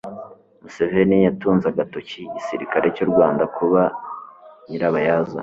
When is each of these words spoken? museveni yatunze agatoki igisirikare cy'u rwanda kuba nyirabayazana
museveni 0.61 1.17
yatunze 1.27 1.65
agatoki 1.69 2.17
igisirikare 2.27 2.87
cy'u 2.95 3.07
rwanda 3.11 3.43
kuba 3.55 3.81
nyirabayazana 4.67 5.39